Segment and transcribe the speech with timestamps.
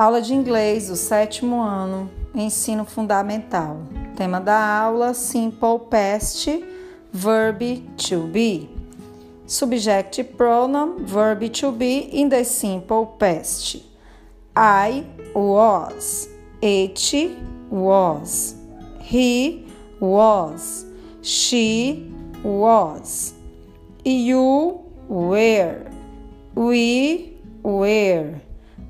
[0.00, 3.82] Aula de inglês, o sétimo ano, ensino fundamental.
[4.16, 6.48] Tema da aula: Simple Past,
[7.12, 8.70] Verb to be.
[9.46, 13.84] Subject pronoun, verb to be in the simple past.
[14.56, 16.30] I was,
[16.62, 17.36] it
[17.70, 18.56] was,
[19.02, 19.66] he
[20.00, 20.86] was,
[21.20, 22.10] she
[22.42, 23.34] was,
[24.02, 24.80] you
[25.10, 25.90] were,
[26.54, 28.40] we were,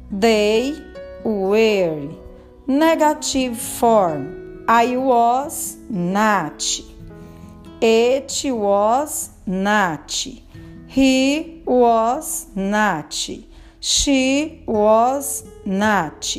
[0.09, 0.90] they
[1.25, 2.09] were.
[2.67, 4.65] Negative form.
[4.69, 6.63] I was not.
[7.81, 10.27] It was not.
[10.87, 13.29] He was not.
[13.81, 16.37] She was not.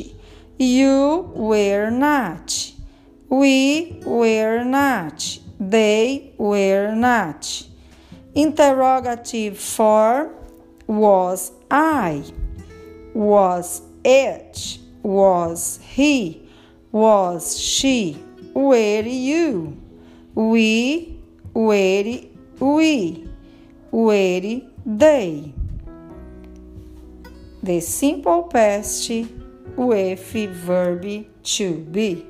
[0.58, 2.72] You were not.
[3.28, 5.38] We were not.
[5.58, 7.66] They were not.
[8.34, 10.30] Interrogative form
[10.86, 12.24] was I.
[13.14, 14.78] Was it?
[15.02, 16.48] Was he?
[16.90, 18.22] Was she?
[18.54, 19.76] Were you?
[20.34, 21.18] We?
[21.54, 22.20] Were
[22.60, 23.28] we?
[23.90, 25.54] Were they?
[27.62, 29.10] The simple past
[29.76, 32.26] with verb to be.